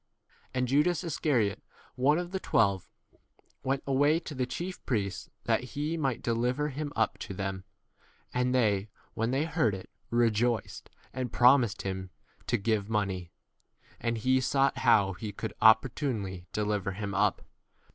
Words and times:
10 0.55 0.57
And 0.63 0.67
JudasP 0.67 1.03
Iscariote, 1.05 1.61
one 1.93 2.17
of 2.17 2.31
the 2.31 2.39
twelve, 2.39 2.89
went 3.61 3.83
away 3.85 4.19
to 4.21 4.33
the 4.33 4.47
chief 4.47 4.83
priests 4.87 5.29
that 5.43 5.63
he 5.77 5.95
might 5.95 6.23
deliver 6.23 6.69
him 6.69 6.87
11 6.93 6.93
up 6.95 7.17
to 7.19 7.35
them 7.35 7.65
j 8.33 8.39
and 8.41 8.55
they, 8.55 8.89
when 9.13 9.29
they 9.29 9.43
heard 9.45 9.75
it, 9.75 9.91
rejoiced, 10.09 10.89
and 11.13 11.31
promised 11.31 11.83
him 11.83 12.09
to 12.47 12.57
give 12.57 12.89
money. 12.89 13.31
And 13.99 14.17
he 14.17 14.41
sought 14.41 14.79
how 14.79 15.13
he 15.13 15.31
could 15.31 15.53
opportunely 15.61 16.47
deliver 16.51 16.93
him 16.93 17.13
up. 17.13 17.43